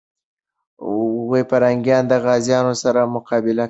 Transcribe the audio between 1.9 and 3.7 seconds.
د غازيانو سره مقابله کوي.